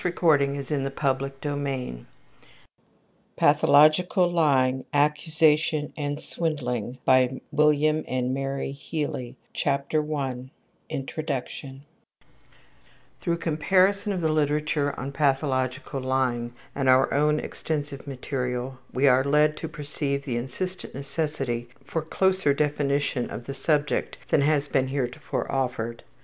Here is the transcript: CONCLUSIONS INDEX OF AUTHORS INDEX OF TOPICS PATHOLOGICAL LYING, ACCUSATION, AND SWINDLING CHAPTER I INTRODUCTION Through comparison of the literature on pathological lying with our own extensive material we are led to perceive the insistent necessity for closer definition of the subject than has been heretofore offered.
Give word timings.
CONCLUSIONS 0.03 0.71
INDEX 0.71 0.95
OF 0.97 0.97
AUTHORS 1.21 1.31
INDEX 1.43 1.45
OF 1.45 1.65
TOPICS 1.67 2.05
PATHOLOGICAL 3.35 4.31
LYING, 4.31 4.83
ACCUSATION, 4.91 5.93
AND 5.95 6.19
SWINDLING 6.19 6.97
CHAPTER 9.53 10.03
I 10.15 10.49
INTRODUCTION 10.89 11.83
Through 13.21 13.37
comparison 13.37 14.11
of 14.11 14.21
the 14.21 14.29
literature 14.29 14.99
on 14.99 15.11
pathological 15.11 16.01
lying 16.01 16.53
with 16.75 16.87
our 16.87 17.13
own 17.13 17.39
extensive 17.39 18.07
material 18.07 18.79
we 18.91 19.07
are 19.07 19.23
led 19.23 19.55
to 19.57 19.67
perceive 19.67 20.25
the 20.25 20.37
insistent 20.37 20.95
necessity 20.95 21.69
for 21.85 22.01
closer 22.01 22.55
definition 22.55 23.29
of 23.29 23.45
the 23.45 23.53
subject 23.53 24.17
than 24.31 24.41
has 24.41 24.67
been 24.67 24.87
heretofore 24.87 25.51
offered. 25.51 26.01